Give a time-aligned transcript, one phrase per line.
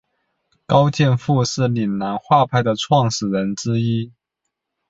[0.65, 4.11] 高剑父是岭南画派的创始人之一。